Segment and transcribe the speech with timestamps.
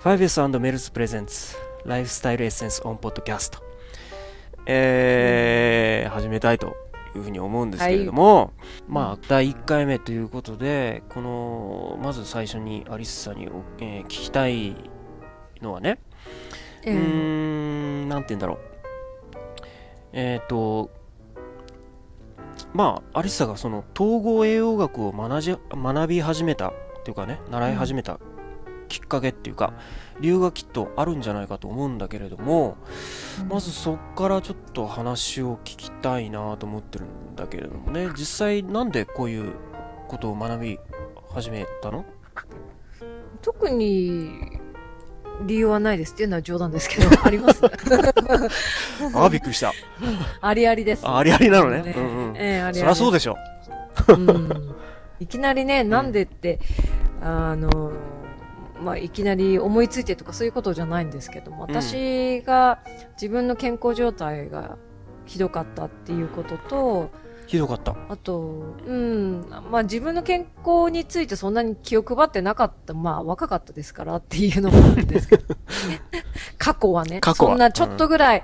[0.00, 3.58] 5S& メルズプレゼンツライフスタイルエッセンスオンポッドキャスト
[4.64, 6.74] えー、始めたいと
[7.14, 8.54] いうふうに思うんですけれども、
[8.88, 13.44] まあ第1回目ということでこのまず最初にアリスさんに、
[13.80, 14.74] えー聞きたい
[15.60, 15.98] のはね
[16.86, 18.58] うーんなんて言うんだろう。
[20.14, 20.88] えっ、と
[22.72, 28.18] まあアリッサがその統合栄養学を学び始めたっていうかね習い始めた
[28.90, 29.72] きっかけっていうか
[30.20, 32.76] 理由がきっとあるんじゃないかと思うんだけれども
[33.48, 38.08] まずそっからちょっと話を聞きたいなと思ってるんだけれどもね。
[38.18, 39.54] 実際なんでこういう
[40.08, 40.78] ことを学び
[41.32, 42.04] 始めたの？
[43.40, 44.58] 特に
[45.46, 47.62] 理由はないですっていうのは冗談ですけど、 あります。
[49.14, 49.72] あびっくりした。
[50.40, 51.06] ありありです。
[51.06, 51.82] あありありなのね。
[51.82, 51.94] ね。
[51.96, 52.36] うんうん。
[52.36, 53.36] ええありありそりゃそうでしょ。
[54.08, 54.74] うん。
[55.20, 56.58] いきなりね、なんでって、
[57.22, 57.92] あの、
[58.80, 62.80] まあ、いきなり思いついてとかそういうことじゃないんですけども、私が
[63.12, 64.76] 自分の健康状態が
[65.26, 67.10] ひどかったっていうことと、
[67.46, 67.96] ひどかった。
[68.08, 68.40] あと、
[68.86, 75.56] うん、まあ自分の健康についてそんなに気を配ってなかった、まあ若かったですからっていうのもあるんですけど、
[76.58, 77.50] 過去はね、過去は。
[77.50, 78.42] そんなちょっとぐらい、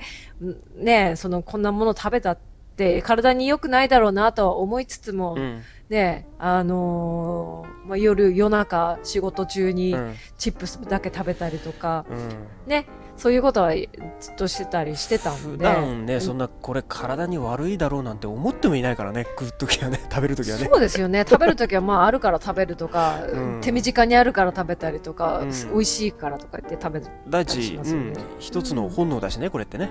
[0.77, 2.39] ね、そのこんなもの食べたっ
[2.77, 10.15] て体に良くないだろうなとは思いつつも、うんね、あのーまあ夜、夜中、仕事中にうん。
[10.37, 12.69] チップスだけ食べたりとか、うん。
[12.69, 13.73] ね、そういうことは
[14.19, 15.65] ずっとしてたりしてたん普で。
[15.65, 20.69] 段ね、そんなこれ体に悪いだろうなんて思ってもいないからね食う時はね 食べる時はね。
[20.69, 21.25] そうですよね。
[21.28, 23.61] 食べるときはまああるから食べるとか、うん。
[23.61, 25.48] 手短にあるから食べたりとか、うん。
[25.50, 27.06] 美味しいからとか言って食べる。
[27.28, 29.91] 第一、たりしまうんすよね、一つの本能だしねこれってね。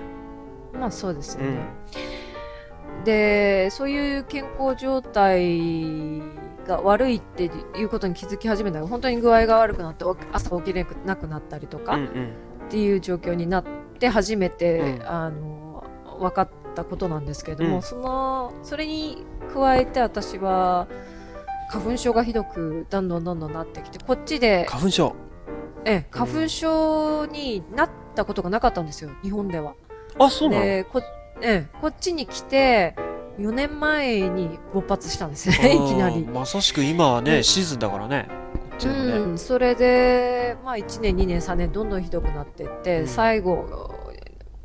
[0.78, 1.56] まあそうですよね。
[3.06, 6.20] うんで、そういう健康状態
[6.66, 13.64] が悪いっていうことに気づき始めたら、本当に具合が悪くなって、お朝起きれなくなったりとか、っていう状況になっ
[13.98, 15.02] て初めて、うん。
[15.08, 15.56] あの
[16.18, 17.82] 分かったことなんですけれども、うん。
[17.82, 20.88] そのそれに加えて私は
[21.70, 25.14] 花粉症がひどくどんどんどんどんなってきてこっちで花粉症。
[25.84, 29.74] ええ花粉症になったことがなかったんですよ日本では。
[30.18, 30.62] あそうなの？
[30.64, 31.02] でこ,、
[31.42, 32.94] ええ、こっちに来て
[33.38, 36.24] 4年前に勃発したんですねいきなり。
[36.24, 43.90] まさしく今はね、うんシーズンだからねこっちでもね、うん、それで、まあ、1年、2年、3年、どんどんひどくなっていって、うん最後、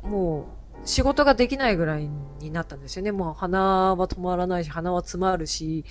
[0.02, 2.08] もう、仕事ができないぐらい
[2.40, 3.12] になったんですよね。
[3.12, 5.84] もう鼻は止まらないし、鼻は詰まるし、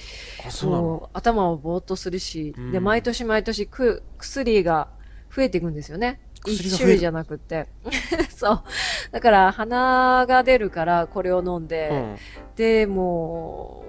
[0.46, 4.90] あそう頭はぼーっとするし、うんで、毎年毎年く薬が
[5.34, 6.20] 増えていくんですよね。
[6.46, 7.68] 一種類じゃなくって。
[8.35, 8.63] そう。
[9.12, 12.16] だから、鼻が出るから、これを飲んで、うん
[12.56, 13.84] で、も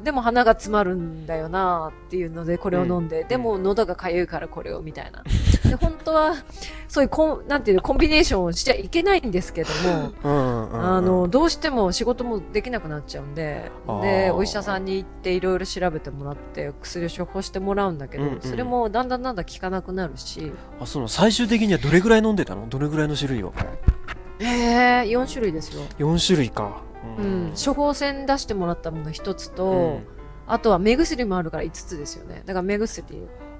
[0.00, 5.24] う、でも鼻が詰まるんだよなっていうので、これを飲んで、でも喉が痒いからこれをみたいな。
[5.76, 6.34] で、本当は、
[6.88, 23.52] そういうコン、なんていうの、コンビネーションをしちゃいけないんですけども、うんうんうんあの、どうしても仕事もできなくなっちゃうんであ、で、ーお医者さんに行っていろいろ調べてもらって、薬を処方してもらうんだけど、うんうんそれもだんだんだんだん効かなくなるし、あその最終的にはどれぐらい飲んでたのどれぐらいの種類を
[24.40, 25.82] ええー、4種類ですよ。
[25.98, 26.82] 4種類か
[27.18, 30.14] うん、処方箋出してもらったもの一つと、うん
[30.46, 32.42] あとは目薬もあるから5つですよね。
[32.44, 33.02] だから目薬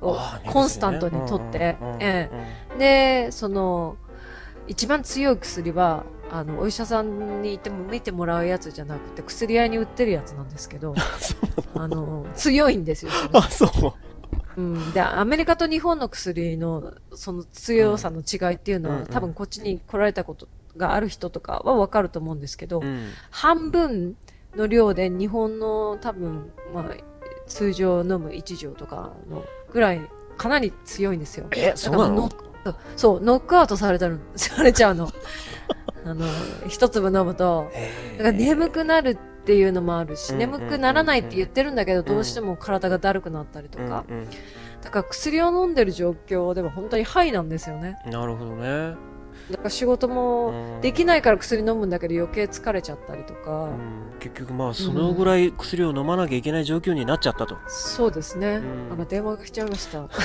[0.05, 0.17] を
[0.47, 2.31] コンスタントにとって、え
[2.79, 3.27] え。
[3.27, 3.97] で、その、
[4.67, 10.95] 一番強い薬は、あの、お医者さんに行っても見てもらうやつじゃなくて、薬屋に売ってるやつなんですけど、
[11.75, 13.67] あの、強いんですよ、あそ
[14.57, 14.61] う。
[14.61, 14.93] うん。
[14.93, 23.11] で、アメリカと日本の薬の、その強さの違いっていうのは、うんうん多分こっちに来られたことがある人とかはわかると思うんですけど、うん。
[23.31, 24.17] 半分
[24.57, 26.85] の量で日本の多分、まあ、
[27.47, 30.01] 通常飲む1錠とかのぐらい
[30.39, 31.47] かなり強いんですよ。
[31.55, 32.31] えそうなの？
[32.97, 35.11] そう、ノックアウトされたる、 されちゃうの。
[36.07, 36.25] あの、
[36.69, 37.71] 一粒飲むと、
[38.19, 44.05] だから眠くなるっていうのもあるし、うん眠くならないって言ってるんだけど、どうしても体がだるくなったりとか。
[44.09, 44.29] うん
[44.83, 47.97] だから薬を飲んでる状況では本当にハイなんですよね。
[48.05, 48.95] うんなるほどね
[49.51, 53.65] だから仕事もできないから薬飲むんだけど余計疲れちゃったりとか。
[53.65, 58.55] うん結局まあそのぐらい薬を飲まなきゃいけない状況になっちゃったとそうですね。
[58.57, 60.09] うんなんか電話が来ちゃいました。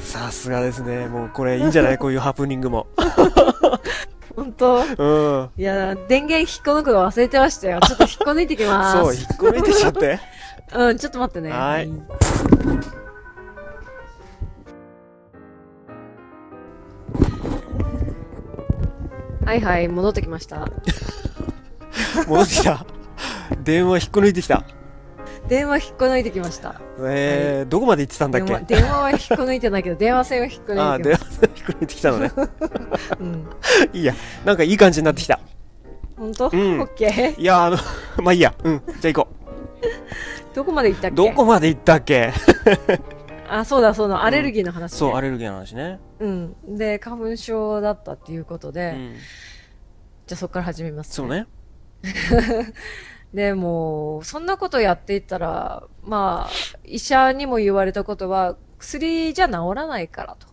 [0.00, 1.98] さすがですねもうこれいいんじゃない？
[1.98, 2.86] こういうハプニングも
[4.34, 4.82] 本当？
[4.96, 5.04] う
[5.42, 7.80] んいや、電源引っこ抜くの忘れてましたよ。
[7.80, 8.98] ちょっと引っこ抜いてきます。
[8.98, 10.18] そう引っこ抜いてきちゃって
[10.74, 11.50] うん、ちょっと待ってね。
[11.50, 11.90] はい
[19.50, 20.68] はいはい、戻ってきました。
[22.28, 22.86] 戻ってきた。
[23.64, 24.62] 電話引っこ抜いてきた。
[25.48, 26.80] 電話引っこ抜いてきました。
[27.00, 28.46] えーどこまで行ってたんだっけ？
[28.46, 32.28] 電話電話は引っこ抜いてないけど、電話線を引っこああ電抜いてきま話線引っこ抜いてきたのね。
[32.28, 32.36] す。
[33.18, 33.46] うん。
[33.92, 34.14] いいや。
[34.44, 35.40] なんかいい感じになってきた。
[36.16, 36.80] 本当、うん。
[36.82, 37.40] オッケー。
[37.40, 37.78] いやあの
[38.22, 38.54] まあいいや。
[38.62, 38.82] うん。
[39.00, 39.28] じゃあ行こ
[40.54, 41.16] どこまで行ったっうけ？
[41.16, 42.32] どこまで行ったっけ？
[43.58, 44.98] あ、そうだそうだ、アレルギーの話、ね。
[44.98, 45.98] そうアレルギーの話ね。
[46.20, 46.76] うん。
[46.76, 49.14] で、花粉症だったっていうことで、うん。
[50.26, 51.46] じゃあそこから始めます、そうね。
[53.34, 56.50] でも、そんなことやっていったら、まあ、
[56.84, 60.48] 医者にも言われたことは、薬じゃ治らないからと。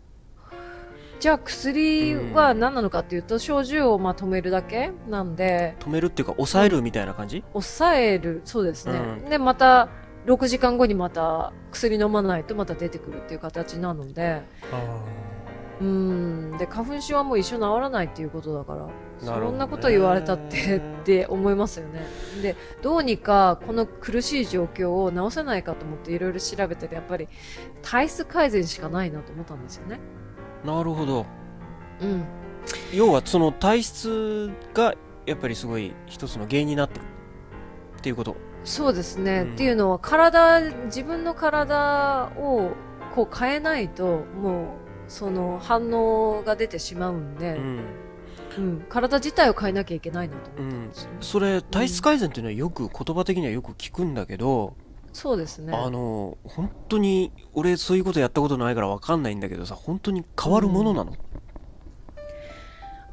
[1.20, 7.44] じゃあ薬は何なのかっていうと、症状をまあ止めるだけなんで、止めるっていうか抑えるみたいな感じ？
[7.54, 9.00] 抑える、そうですね。
[9.00, 9.30] うん。
[9.30, 9.90] で、また、
[10.27, 14.41] 6時間後にまた薬飲まないとまた出てくるっていう形なので、
[15.79, 16.57] うん。
[16.57, 18.89] で、花粉症はもう一生治らないっていうことだから、
[19.19, 22.06] そんなこと言われたってって思いますよね。
[22.41, 27.29] で、どうにかこの苦しい状況を治せないかと思っていろいろ調べてて、やっぱり
[27.81, 30.00] 体質改善しかないなと思ったんですよね。
[30.65, 31.25] なるほど
[32.01, 32.25] うん。
[32.94, 34.94] 要はその体質が
[35.25, 37.06] やっぱりすごい一つの原因になってる
[37.97, 38.35] っていうこと
[38.68, 39.44] そうですね。
[39.48, 42.72] うんっていうのは体、自分の体を
[43.16, 44.66] こう変えないと、もう
[45.08, 47.80] その反応が出てしまうんで、うん
[48.58, 51.18] うん、体自体を変えなきゃいけないなと思ったんですよね。
[51.22, 54.75] それ体質改善っていうのはよく言葉的にはよく聞くんだけど、
[55.13, 55.74] そうですね。
[55.74, 61.13] あの本当に俺そういうことやったことないから分かんないんだけどさ本当に変わるものなの、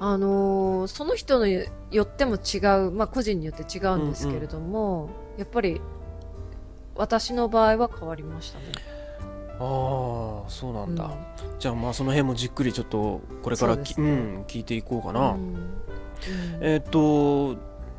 [0.00, 1.64] あのーその人のよ
[2.02, 2.58] っても違
[2.88, 5.80] う、まあ個人によって違うんですけれども、やっぱり
[6.96, 8.64] 私の場合は変わりましたね。
[9.58, 11.58] ああそうなんだ、うん。
[11.58, 15.38] じゃあまあその辺もじっくりちょっとこれからきう、そうん、聞いていこうかな、うん。
[15.38, 15.74] うん。
[16.60, 17.56] えっ、と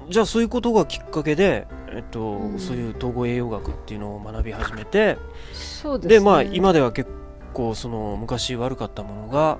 [0.09, 2.59] じゃあそういうことがきっかけで、えっとうん。
[2.59, 5.17] そういう統合栄養学っていうのを学び始めて
[5.53, 6.15] そうですね。
[6.15, 7.09] でまあ今では結
[7.53, 9.57] 構その昔悪かったものが、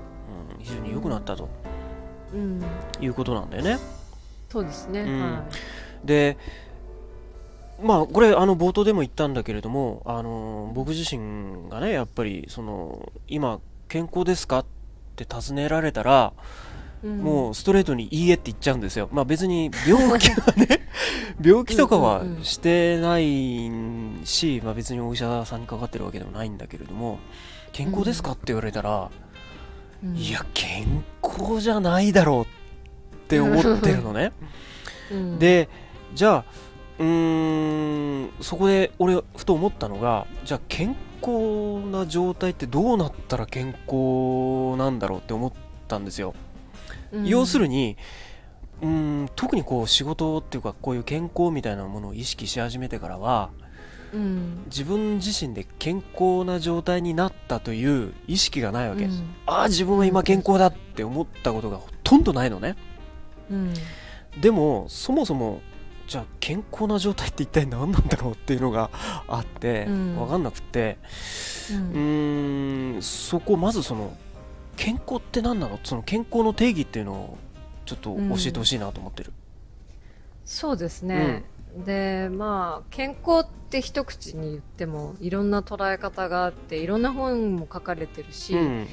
[0.58, 1.48] うん、非常に良くなったと
[2.34, 2.62] うん、
[3.00, 3.78] いうことなんだよね。
[4.50, 5.00] そうですね。
[5.00, 5.20] うん。
[5.20, 5.44] は
[6.04, 6.36] で
[7.82, 14.66] まあこれあの冒頭でも言ったんだけれどもあの僕自身がねやっぱりその今健康ですかっ
[15.16, 16.32] て尋ねられたら、
[17.04, 17.06] い。
[17.06, 19.08] うんもうストレートにいいえって言っちゃうんですよ。
[19.12, 20.88] まあ別に病気はね
[21.40, 23.70] 病気とかはしてない
[24.24, 27.18] し、まあ別にお医者さんにかかってるわけでもないんだけれども
[27.72, 29.10] 健康ですかって言われたら、
[30.02, 32.46] うんいや健康じゃないだろ
[33.12, 34.32] うって思ってるのね。
[35.10, 35.68] うん、で
[36.14, 36.44] じゃあ
[36.98, 45.52] うーんそこで俺ふと思ったのがじゃあ健康な状態ってどうなったら健康なんだろうって思っ
[45.88, 46.34] たんですよ、
[47.12, 47.26] うん。
[47.26, 47.96] 要するに
[48.82, 48.88] うー
[49.24, 53.50] ん特にこう仕事っていうかこういう健康みたいなものを意識し始めてからは
[54.14, 59.34] うん、自分自身で健康な状態になったという意識がないわけ、うん。
[59.46, 62.76] ああ自分は今健康だって思ったことがほとんどないのね。
[63.50, 63.74] うん。
[64.40, 65.60] でもそもそも
[66.06, 68.90] じゃあ健康な状態って一体何なんだろうっていうのが
[69.26, 70.16] あって、うん。
[70.16, 70.98] 分かんなくって。
[71.70, 71.98] うう
[72.98, 74.16] んそこまずその
[74.76, 75.80] 健康って何なの？
[75.82, 77.38] その健康の定義っていうのを
[77.84, 79.32] ちょっと教えてほしいなと思ってる、
[80.44, 81.44] そうですね。
[81.84, 88.86] で、まあ、健康って一口に言っても、いろんな捉え方があって、いろんな本も書かれてるし、うんうん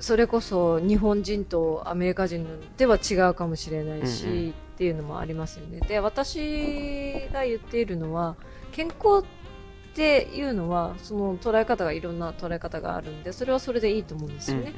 [0.00, 5.80] それこそ日本人とアメリカ人では違うかもしれないし、うんうんっていうのもありますよね。
[5.80, 8.36] で、私が言っているのは、
[8.72, 14.74] 健康っていうのは、その捉え方がいろんな捉え方があるんで、それはそれでいいと思うんですよね。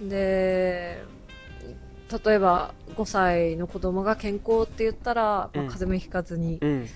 [0.00, 1.02] で、
[2.24, 6.88] 例えば5歳の子供が健康って言ったら、まあうん風邪もひかずに、うん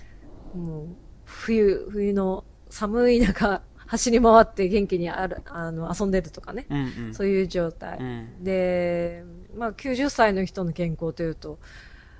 [0.54, 0.86] うんもう
[1.24, 7.98] 冬、冬の寒い中、走り回って元気にあるあの遊んでるとかね、うんうんそういう状態。
[7.98, 9.24] うんで、
[9.56, 11.58] まあ、90歳の人の健康というと、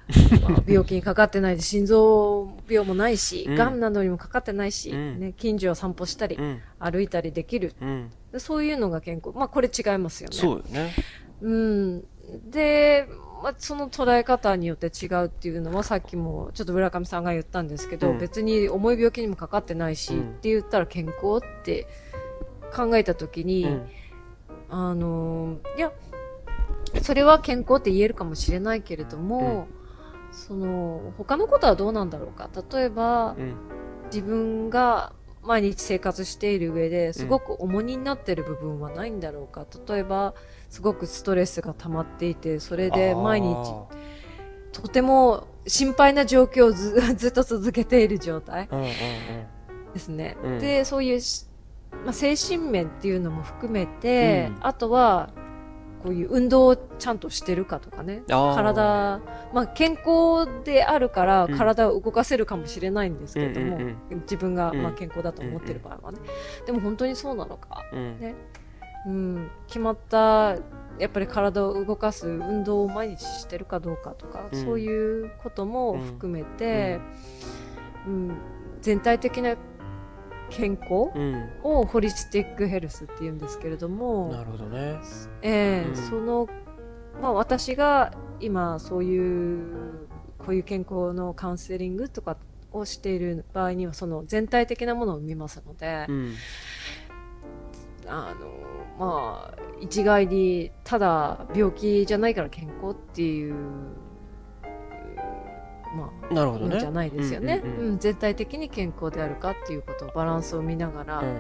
[0.49, 7.75] まあ病気にかかってないし、心臓病もないし、うん癌などにもかかってないし、うんね、近所を散歩したり、うん歩いたりできる。
[8.39, 9.37] そういうのが健康。
[9.37, 10.37] まあ、これ違いますよね。
[10.37, 10.93] そうよね
[11.41, 12.05] うん。
[12.51, 13.09] で、
[13.43, 18.19] まあ、その捉え方によって違うっていうのはさっきもちょっと村上さんが言ったんですけど、うん。
[18.19, 20.21] 別に重い病気にもかかってないし、うん。
[20.21, 21.87] って言ったら健康って
[22.75, 23.89] 考えたときに、うん。
[24.69, 25.93] あのいや、
[27.03, 29.69] それは健康って言えるかもしれないけれども、
[30.33, 32.51] その、他のことはどうなんだろうか。
[32.73, 33.55] 例えば、うん。
[34.07, 35.13] 自分が
[35.47, 39.67] 毎日生活している上ですごく重荷になっている部分はないんだろうか。
[39.89, 40.35] 例えば、
[40.69, 43.87] すごくストレスが溜まっていて、それで毎日あ
[44.73, 48.93] とても心配な状況をず ずっと続けている状態うんうんう
[49.91, 49.93] ん。
[49.95, 50.37] ですね。
[50.43, 50.59] うん。
[50.59, 51.47] で、そういうし、
[52.05, 54.57] まあ、精神面っていうのも含めて、うん。
[54.61, 55.31] あとは、
[56.07, 58.23] こういう運動をちゃんとしてるかとかね。
[58.29, 59.21] 体、
[59.53, 61.59] まあ、健康であるからうん。
[61.59, 64.83] 体を動かせるかもしれないんですけれども、うんうん自分が、うん。
[64.85, 66.19] まあ、健康だと思ってる場合はね。
[66.65, 67.83] でも本当にそうなのか。
[67.93, 68.21] うん。
[68.21, 68.37] ね。
[69.09, 70.57] うん、決まった、
[70.99, 74.65] やっぱり体を動かす運動を毎日してるかどうかとか、うん。
[74.65, 77.01] そういうことも含めて、
[78.07, 78.37] うん。
[78.81, 79.57] 全体的な
[80.51, 81.51] 健康うん。
[81.63, 84.99] をホリスティックヘルスって言うんですけれども、なるほどね。
[85.43, 85.97] ええうん。
[85.97, 86.49] その、
[87.21, 92.39] まあ私が今そういう、こういう健康のカウンセリングとか
[92.71, 96.35] をしている場合には、その全体的なものを見ますので、うん。
[98.07, 98.47] あの、
[98.99, 103.55] まあ、一概に、ただ病気じゃないから健康っていう、
[105.97, 106.79] まあ、なるほどね。
[106.79, 107.87] じゃないですよね、ううんんうん。
[107.89, 111.35] うん全体的に健康であるかっていうことをバランスを見ながら、うんうん。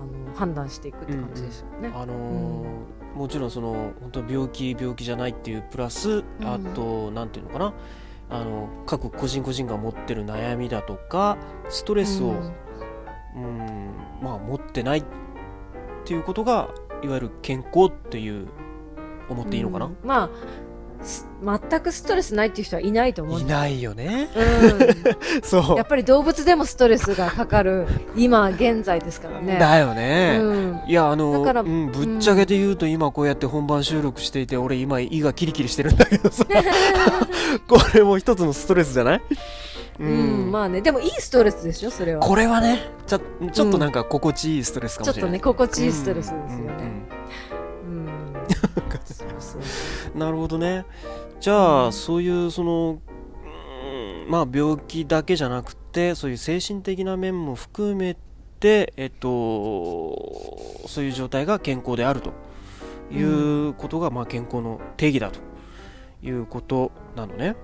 [0.00, 1.92] あの判断していくって感じですよね。
[1.94, 2.66] あのー
[3.14, 7.74] もちろんその本当病気病気じゃないっていうプラスあとなんていうのかな。
[8.30, 11.36] あの各個人個人が持ってる悩みだとか
[11.68, 12.36] ストレスを、うん。
[13.34, 15.04] うんまあ持ってないっ
[16.04, 16.70] ていうことが
[17.02, 18.48] いわゆる健康っていう
[19.28, 19.96] 思っていいのかな、うん。
[20.02, 20.32] まあす
[21.44, 24.28] 全くストレスないっていう人はいないと思ういないよね。
[24.36, 25.42] うん。
[25.42, 25.76] そう。
[25.76, 29.58] やっぱり動物でもストレスがかかる今現在ですからね。
[29.58, 30.80] だよね、うん。
[30.86, 36.44] いやあのだからうん、ぶっちゃけて言うと今こうやって本番収録していて、俺今胃がキリキリしてるんだけどさ。
[37.66, 39.22] これも一つのストレスじゃない？
[40.00, 42.20] うん、まあね、でもいいストレスでしょ、それは。
[42.20, 43.20] これはねちょ
[43.52, 46.71] ちょっとなんか心地いいストレスかもしれない、ちょっとね、心地いいストレスですようん。
[49.42, 50.84] そうそううんなるほどね。
[51.40, 53.00] じゃあ、そういうその
[54.24, 58.16] うんまあ病気だけじゃなくてそういう精神的な面も含め
[58.60, 59.28] てえっと
[60.86, 62.32] そういう状態が健康であると
[63.12, 65.40] いうことが、まあ健康の定義だと
[66.22, 67.56] いうことなのね、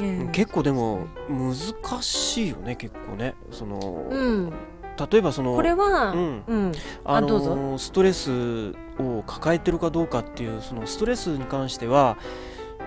[0.00, 3.34] ええ結構でも難しいよね結構ね。
[3.50, 4.52] その、うん。
[5.10, 6.70] 例えばそのこれは、ううん。
[6.70, 6.72] ん。
[7.04, 7.78] あのどうぞ。
[7.78, 12.16] ストレスを抱えてるかどうかっていうそのストレスに関しては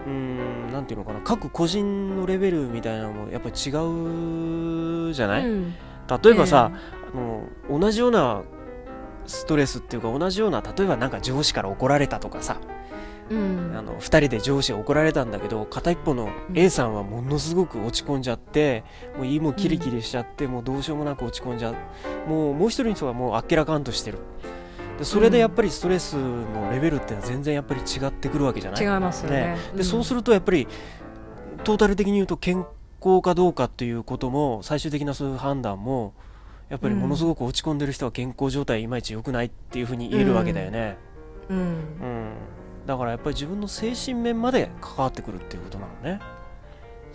[0.05, 1.21] うーんなんていうのかな。
[1.21, 5.73] 各個人のレベルみたいなのもやっぱり違うじゃない、うん。
[6.23, 6.71] 例えばさ、
[7.13, 7.43] あの
[7.79, 8.43] 同じような
[9.25, 12.57] ストレスっていうか同じような例えばなんか上司から怒られたとかさ、
[13.29, 13.73] うん。
[13.75, 18.83] あの2人で上司が怒られたんだけど片一方の A さんはものすごく落ち込んじゃって
[19.17, 22.29] もう胃もキリキリしちゃって、もうどうしようもなく落ち込んじゃう。
[22.29, 24.19] もうもう一人の人はもうあっけらかんとしてる。
[24.97, 28.81] でそれでやっぱりストレスのレベルっていうのは全然やっぱり違ってくるわけじゃない。
[28.81, 29.57] 違いますよね。
[29.75, 30.67] でそうするとやっぱり
[31.63, 32.65] トータル的に言うと健
[33.03, 36.13] 康かどうかっていうことも最終的なそういう判断も
[36.69, 40.97] やっぱりものすごく落ち込んでる人は健康状態いまいち良くないっていうふうに言えるわけだよね、
[41.49, 41.57] うん。
[41.57, 41.75] うん
[42.85, 46.19] だからやっぱり自分の精神面まで関わってくるっていうことなのね。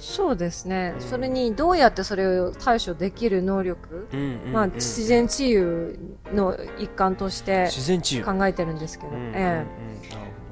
[0.00, 0.95] そうですね。
[0.97, 1.00] うん。
[1.03, 5.99] それにどうやってそれを対処できる能力、うんうんうんまあ、自然治癒
[6.35, 8.25] の一環として自然治癒。
[8.25, 9.33] 考えてるんですけど、うんうんうん。
[9.35, 9.67] えなる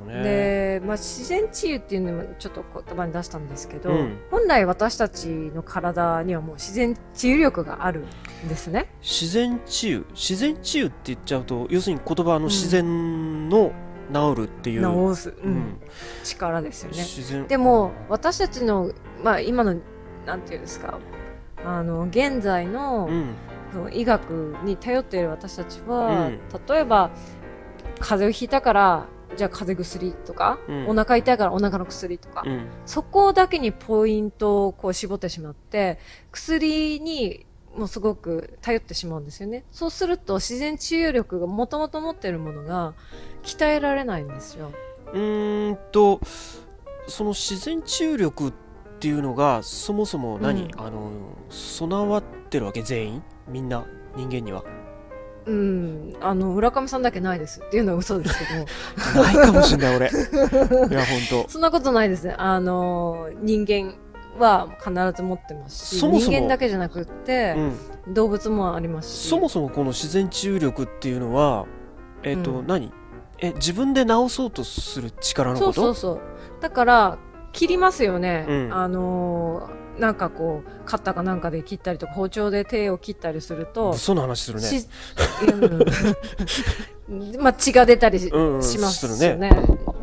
[0.05, 0.81] ほどえね。
[0.81, 4.19] で、まあ、自然治癒っていうのもちょっと言葉に出したんですけど、うん。
[4.31, 8.05] 本来私たちの体にはもう自然治癒力がある
[8.45, 8.91] んですね。
[9.01, 10.05] 自然治癒。
[10.15, 13.73] 自然治癒って言っちゃうと要するに言葉の自然の
[14.13, 15.53] 治るっていう、治す、うん。
[15.53, 15.81] うん。
[16.25, 17.47] 力ですよね。
[17.49, 19.77] でも、私たちの、まあ、今の、
[20.27, 20.99] なんていうんですか、
[21.65, 23.09] あの、現在の、
[23.75, 26.41] の医学に頼っている私たちは、うん。
[26.69, 27.11] 例えば、
[28.01, 30.89] 風邪をひいたから、じゃあ風邪薬とか、うん。
[30.89, 32.67] お腹痛いからお腹の薬とか、うん。
[32.87, 35.99] そこだけにポイントをこう絞ってしまって、
[36.33, 37.47] 薬に
[37.77, 39.65] もうすごく頼ってしまうんですよね。
[39.71, 42.95] そうすると自然治癒力がもともと持っているものが
[43.43, 44.73] 鍛えられないんですよ。
[45.13, 46.21] うーんと
[47.07, 48.53] その自然治癒力っ
[49.01, 50.71] ていうのがそもそも何、うん。
[50.81, 51.11] あの
[51.51, 52.83] 備わってるわけ？
[52.83, 53.23] 全員？
[53.47, 53.87] みんな？
[54.17, 54.65] 人間には？
[55.47, 56.17] うん。
[56.21, 57.63] あの、村上さんだけないです。
[57.65, 58.67] っていうのは嘘ですけど、
[59.23, 60.11] ないかもしんない俺。
[60.11, 60.13] い
[60.93, 62.35] や本 そんなことないですね。
[62.37, 63.95] あの、人間
[64.39, 66.33] は必ず持ってますし、そもそも。
[66.33, 67.61] 人間だけじゃなくって当、、
[68.09, 69.29] うん、動物もありますし。
[69.29, 71.67] そもそもこの自然治癒力っていうのは
[72.23, 72.67] えっ、と、うん。
[72.67, 72.93] 何？
[73.41, 75.83] え自分で治そうとする力のそこと？
[75.83, 76.21] うそうそう。
[76.61, 77.19] だから、
[77.53, 78.47] 切りますよね。
[78.49, 78.75] うん。
[78.75, 84.67] あのーなんかこう、カッターかなんかで切ったりとか、包丁で手を切ったりすると、その話するね。
[84.67, 84.87] し
[87.09, 87.43] うん。
[87.43, 88.57] まあ、血が出たりし,、うんうん。
[88.59, 89.51] ますよするね。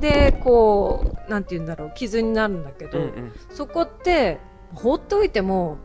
[0.06, 3.32] でこうなんて言うんだろう傷になるんだけど、うんうん。
[3.50, 4.40] そこって
[4.74, 5.78] 放っておいても、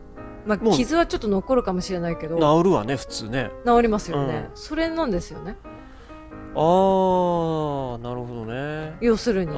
[0.45, 3.51] まあ、傷はちょっと残るかもしれないけど治るわね普通ね。
[3.65, 4.55] 治りますよね、うん。
[4.55, 5.57] それなんですよね。
[6.53, 8.97] ああなるほどね。
[9.01, 9.55] 要するに。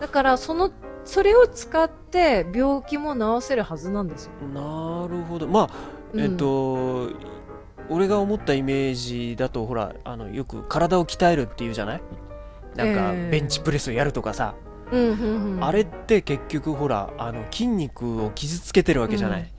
[0.00, 0.70] だからその
[1.04, 5.46] それを使って病気も治せるはずなんですよ、あなるほど。
[5.46, 5.70] まあ
[6.12, 6.20] うん。
[6.20, 7.10] えっと、
[7.88, 12.02] 俺が思ったイメージだとほらあのよく体を鍛えるっていうじゃない？
[12.76, 14.54] なんかええベンチプレスをやるとかさ、
[14.92, 19.52] うんうんうん、あれって結局ほらあの筋肉を傷つけてるわけじゃない、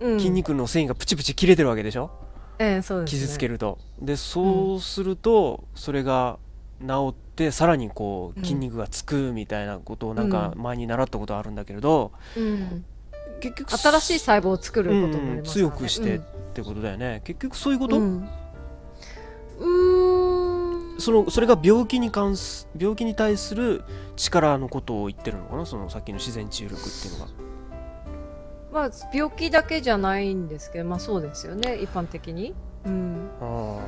[0.00, 0.18] うん。
[0.18, 2.10] 筋肉の繊維がプチプチ切れてるわけでしょ？
[2.58, 3.20] ええそうですね。
[3.20, 3.78] 傷つけると。
[4.00, 6.38] でそうすると、それが
[6.80, 8.44] 治ってさらにこううん。
[8.44, 12.84] 筋肉がつくみたいなことをなんか前に習ったことあるんだけれど、うん、
[13.40, 16.20] 結局新しい細胞を作ることになりますからね、うん強くしてっ
[16.54, 17.20] てことだよね。
[17.24, 18.28] 結局そういうこと、うん
[20.98, 23.84] そのそれが病気に関す病気に対する
[24.16, 25.66] 力のことを言ってるのかな？
[25.66, 27.30] そのさっきの自然治癒力っていうのが。
[28.72, 31.76] まあ病気だけじゃないんですけどまあそうですよね。
[31.76, 33.78] 一般的に、うん、あ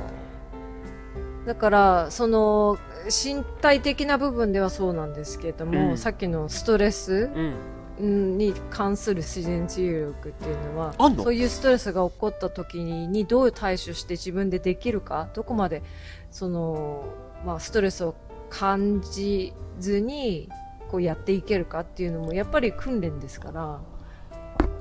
[1.45, 5.97] だからその身体的な部分ではそうなんですけれども、うん。
[5.97, 7.53] さっきのストレスうん
[7.99, 15.83] に関する自然治癒力っていうのはそういうストレスが起こった時にどう対処して自分でできるかどこまで
[16.31, 17.03] その、
[17.45, 18.15] まあ、ストレスを
[18.49, 20.49] 感じずに
[20.89, 23.79] こうやっていけるかっていうのもやっぱり訓練ですから、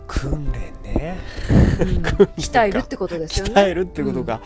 [0.06, 1.18] 訓練ね。
[1.80, 2.02] うん
[2.38, 3.52] 鍛えるってことですよね。
[3.52, 4.40] 鍛えるってことか、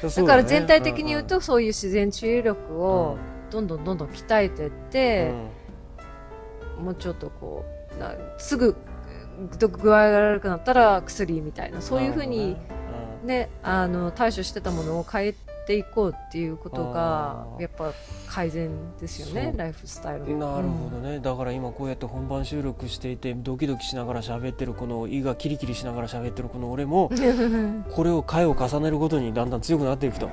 [0.00, 0.14] そうね。
[0.16, 3.16] だから全体的に言うとそういう自然治癒力を
[3.50, 4.90] どんどんどんどん鍛えてっうん。
[4.90, 5.32] て、
[6.80, 7.73] もうちょっとこうな
[8.38, 8.76] すぐ
[9.58, 12.56] ど具合が悪くなったら薬みたいなそういうふうに、
[13.24, 15.34] ね、あの対処してたものを変え
[15.66, 17.92] ていこうっていうことがやっぱ
[18.28, 18.70] 改善
[19.00, 30.28] ですよねライフスタイルなるほどね、だから今こうやって本番収録していてドキドキしながら喋ってるこの胃がキリキリしながら喋ってるこの俺もうん これを回を重ねるごとにだんだん強くなっていくと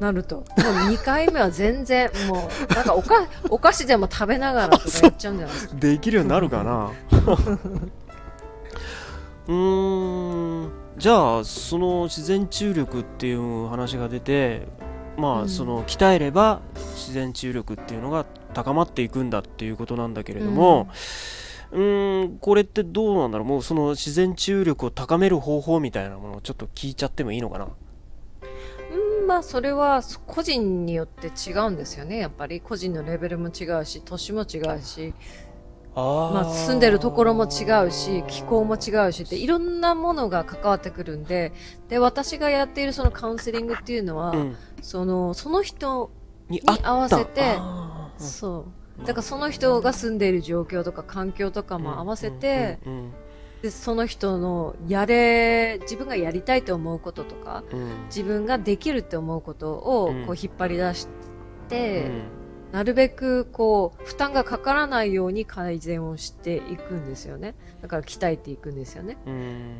[0.00, 0.36] なると。
[0.36, 0.46] もう
[0.92, 5.74] 2回目は全然もうなんかおか お菓子でも食べながらとかやっちゃうんじゃないですか。
[5.76, 6.90] できるようになるかな。
[9.48, 10.70] うーん。
[10.96, 14.66] じゃあその自然治癒力っていう話が出て
[15.16, 15.48] まあ、うん。
[15.48, 16.60] その鍛えれば
[16.94, 20.88] 自然治癒力っていうのが高まっていくんだっていうことなんだけれども、
[21.70, 27.70] うーんこれってどうなんだろうもうその自然治癒力を高める方法みたいなものをちょっと聞いちゃってもいいのかなうん
[29.28, 32.16] まあそれは個人によって違うんですよね。
[32.16, 35.12] やっぱり個人のレベルも違うし年も違うし
[35.94, 36.32] あー。
[36.32, 41.52] まあ、住んでるところも違うし気候も違うしっていろんなものが関わってくるんで
[41.90, 44.56] で私がやっているそのカウンセリングっていうのは、うん。
[44.80, 46.10] そのその人
[46.48, 47.58] にに合わせて
[48.16, 48.66] そ
[49.02, 49.04] う。
[49.04, 52.78] だからその人が住んでいる状況とか環境とかも合わせて、
[53.62, 57.80] でその人のやれ自分がやりたいと思うこととかうん。
[57.80, 60.26] うん自分ができるって思うことをうん。
[60.26, 61.06] こう引っ張り出し
[61.66, 62.22] うて、ん。
[62.72, 67.54] なるべくこう負担がかからないように改善をしていくんですよね。
[67.82, 69.16] だから鍛えていくんですよね。
[69.26, 69.74] うん。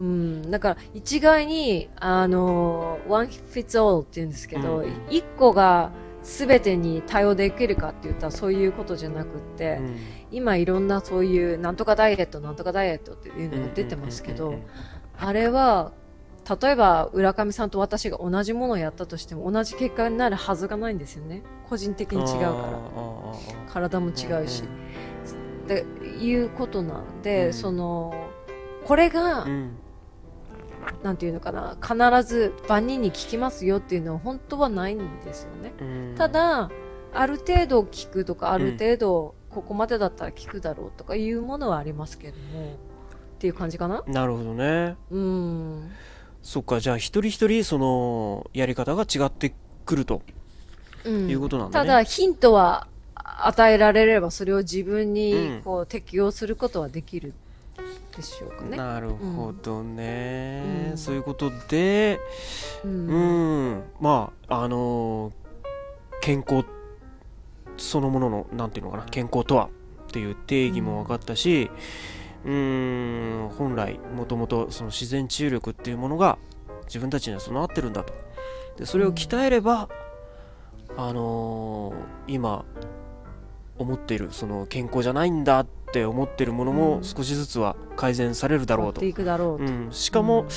[0.00, 5.92] うんだから一概にあの one fits all って言うんですけど、うん一個が
[6.38, 9.96] 全てに対応できるかって言ったらそういうことじゃなくって、うん。
[10.30, 14.54] 今いろんなそういうなんとかダイエットなんとかダイエットっていうのが出てますけど、
[15.18, 15.92] あれは
[16.62, 21.42] 例えば浦上さんと私が同じものをやったとしても同じ結果になるはずがないんですよね。
[21.68, 23.72] 個人的に違うから。
[23.72, 24.10] 体も違
[24.42, 24.80] うし、うん
[25.70, 25.84] って
[26.20, 27.52] いうことなんで、うん。
[27.52, 28.12] その
[28.84, 29.76] これが、うん
[31.02, 31.94] なんていうのかな必
[32.28, 36.14] ず万人に効きますよっていうのは本当はないんですよね、うん。
[36.16, 36.70] ただ
[37.12, 42.78] ある程度効くとかある程度ここまでだったら効くだろうとかいうものはありますけども。
[43.36, 44.04] っていう感じかな？
[44.06, 44.96] なるほどね。
[45.10, 45.90] うん。
[46.42, 49.54] そっかじゃあ一人一人そのやり方が違って
[49.86, 50.20] くると。
[51.06, 51.30] うん。
[51.30, 55.14] いうことなんだたね、だヒントは与えられればそれを自分うん。
[55.14, 57.32] にこう適用することはできる
[58.20, 58.76] でしょうかね。
[58.76, 60.98] なるほどね、うん。
[60.98, 62.20] そういうことで
[62.84, 63.72] ううん。
[63.78, 65.32] ん、まああのー
[66.22, 66.66] 健康
[67.78, 69.70] そのもののなんていうのかな健康とは
[70.08, 71.70] っていう定義も分かったし
[72.44, 73.50] うん。
[73.56, 76.36] 本来もともとその自然治癒力っていうものが
[76.84, 78.12] 自分たちには備わってるんだと。
[78.76, 79.88] でそれを鍛えれば、
[80.96, 82.64] あのー今
[83.78, 87.04] 思っているその健康じゃないんだって思ってるものもうん。
[87.04, 89.00] 少しずつは改善されるだろうと。
[89.00, 89.72] 持っていくだろうと。
[89.72, 90.48] うん、しかも、うん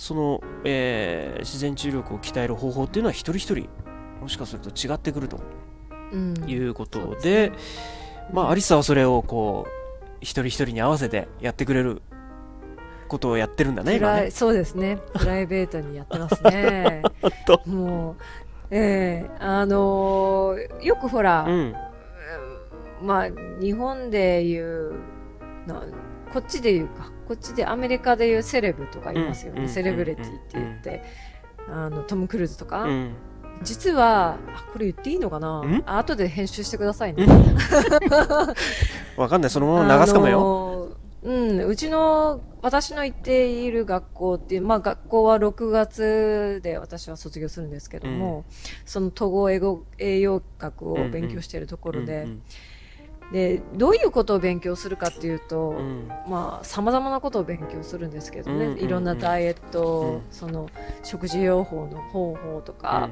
[0.00, 3.68] その、えー自然治癒力を鍛える方法っていうのは一人一人
[4.22, 5.38] もしかすると違ってくると。
[6.10, 6.34] うん。
[6.48, 7.56] いうことで,、ね
[8.32, 12.00] まあアリサはそれをこう一人一人に合わせてやってくれる
[13.08, 14.30] ことをやってるんだね今ね。
[14.30, 14.98] そうですね。
[15.14, 17.02] プライベートにやってますね。
[17.46, 17.60] 当。
[17.66, 18.16] もう、
[18.70, 21.74] ええあのーよくほら、うん
[23.02, 23.28] まあ、
[23.60, 24.92] 日本でいう
[25.66, 25.82] な、
[26.32, 29.62] こっちでいうか、こっちでアメリカでいうセレブとかいますよね。
[29.62, 31.02] うんセレブリティって言って、
[31.68, 32.84] あの、トム・クルーズとか。
[32.84, 33.14] うん。
[33.62, 35.60] 実は、あ、これ言っていいのかな？
[35.60, 35.82] ん？
[35.86, 37.26] あ後で編集してくださいね。
[39.16, 39.50] わかんない。
[39.50, 40.90] そのまま流すかもよ、あのー
[41.22, 48.46] うん、うちの、私の行っている学校っていう、まあ学校は6月で私は卒業するんですけども、
[48.86, 52.42] その統合英語栄養学を勉強しているところで、うん
[53.32, 55.76] で、どういうことを勉強するかっていうと、うん。
[55.76, 58.78] うんまあ、様々なことを勉強するんですけどね、うんうんうん。
[58.80, 60.22] いろんなダイエット、うん。
[60.30, 60.70] その
[61.02, 63.08] 食事療法の方法とか、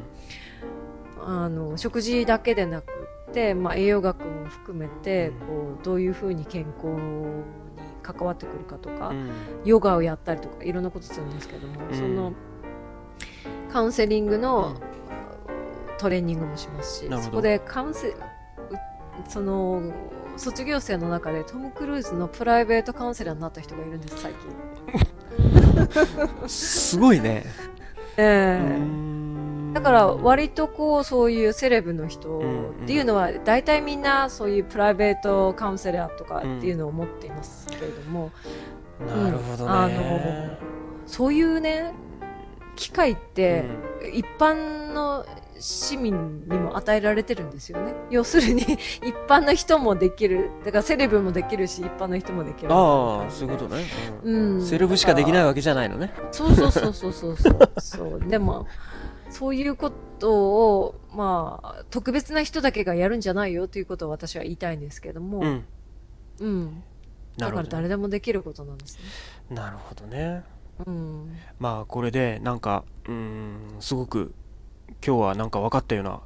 [1.20, 2.92] あの食事だけでなく
[3.28, 5.38] って、まあ、栄養学も含めて、うん。
[5.40, 7.42] こうどういうふうに健康に
[8.02, 9.30] 関わってくるかとか、うん。
[9.64, 11.94] ヨガをやったりとかいろんなことするんですけども、うん。
[11.94, 12.32] その
[13.70, 14.80] カウンセリングうのん。
[15.98, 18.14] トレーニングもしますし、そこでカウンセう
[19.28, 19.82] その
[20.36, 24.48] 卒業生の中でトム・クルーズのプライベートカウンセラーになった人がいるんです最近。
[26.48, 27.44] すごいね、
[28.16, 28.62] ええ。
[28.62, 29.72] うーん。
[29.74, 32.40] だから割とこうそういうセレブの人
[32.84, 38.30] っていうのは大体みんなそういうプライベートカウンセラーとかっていうのを持っていますけれども、
[39.00, 40.58] なるほどね、あの
[41.06, 41.94] そういうね
[42.76, 43.64] 機会って
[44.14, 45.24] 一般の
[45.60, 47.94] 市民にも与えられてるんですよね。
[48.10, 48.62] 要するに
[49.02, 50.50] 一般の人もできる。
[50.64, 52.72] だからセレブもできるし一般の人もできる。
[52.72, 53.84] ああそういうことね、
[54.22, 54.66] うんうん。
[54.66, 57.80] セレブしかできないわわけじゃないのねそうそうそうそうそうそう。
[57.80, 58.66] そ うでも、
[59.30, 65.64] そういうことを、まあ、特別な人だけがやるんじゃないよということを私は言いたいんですけども、うん
[66.40, 66.82] うん。
[67.36, 68.98] だから誰でもできることなんです
[69.50, 69.56] ね。
[69.56, 70.44] なるほどね
[70.86, 71.36] うん。
[71.58, 74.34] まあこれでなんかうーんすごく
[75.06, 76.20] 今日はなんか分かったような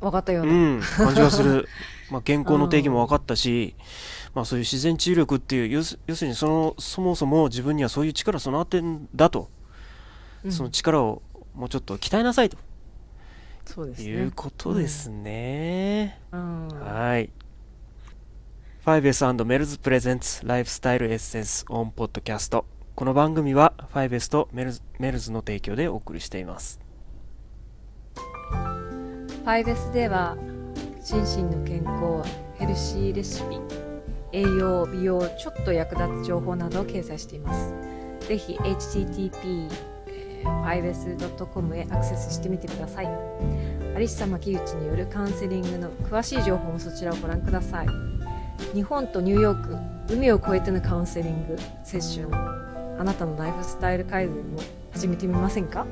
[0.00, 0.52] わかったよううな。
[0.78, 1.68] ん感じがする
[2.10, 3.74] まあ健康の定義も分かったし
[4.34, 9.50] まあそういう自然治癒力っていう要するにそのそもそも自分にはそういう力備わってんだと、
[10.44, 12.56] うんその力をもうちょっと鍛えなさいと
[13.66, 14.08] そうですね。
[14.08, 16.68] いうことですね、うん。
[16.68, 17.30] はい。
[18.86, 22.64] 5S& メルズプレゼンツライフスタイルエッセンスオンポッドキャスト。
[22.94, 26.87] この番組は 5S とメルズメルズの提供でお送りしています。
[29.48, 30.36] 5S では
[31.02, 32.22] 心身の健康
[32.58, 33.58] ヘルシーレシピ
[34.30, 37.72] 栄養美容ちょっと役立つ情報などを掲載しています。
[38.28, 39.70] ぜひ http
[40.08, 43.06] えー 5s.com へアクセスしてみてください。
[43.06, 47.86] アリッサ牧口によるカウンセリングの詳しい情報もそちらをご覧ください。
[48.74, 52.34] 日本とニューヨーク海を越えてのカウンセリングセッション。
[53.00, 54.60] あなたのライフスタイル改善も
[54.92, 55.86] 始めてみませんか？